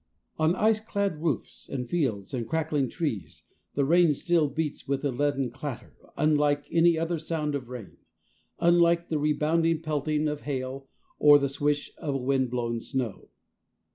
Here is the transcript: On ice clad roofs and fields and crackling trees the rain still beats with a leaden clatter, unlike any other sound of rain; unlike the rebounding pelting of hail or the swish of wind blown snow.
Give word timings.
On 0.39 0.55
ice 0.55 0.79
clad 0.79 1.21
roofs 1.21 1.69
and 1.69 1.87
fields 1.87 2.33
and 2.33 2.49
crackling 2.49 2.89
trees 2.89 3.43
the 3.75 3.85
rain 3.85 4.13
still 4.13 4.47
beats 4.49 4.87
with 4.87 5.05
a 5.05 5.11
leaden 5.11 5.51
clatter, 5.51 5.93
unlike 6.17 6.65
any 6.71 6.97
other 6.97 7.19
sound 7.19 7.53
of 7.53 7.69
rain; 7.69 7.97
unlike 8.57 9.09
the 9.09 9.19
rebounding 9.19 9.83
pelting 9.83 10.27
of 10.27 10.41
hail 10.41 10.87
or 11.19 11.37
the 11.37 11.49
swish 11.49 11.93
of 11.99 12.19
wind 12.19 12.49
blown 12.49 12.81
snow. 12.81 13.29